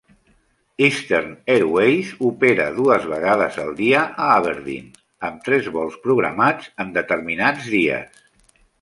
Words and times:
Eastern 0.85 1.27
Airways 1.55 2.09
opera 2.29 2.65
dues 2.79 3.05
vegades 3.13 3.61
al 3.67 3.71
dia 3.83 4.01
a 4.09 4.33
Aberdeen 4.39 4.91
amb 5.31 5.47
tres 5.49 5.71
vols 5.79 6.03
programats 6.11 6.75
en 6.87 6.95
determinats 7.01 7.75
dies. 7.81 8.23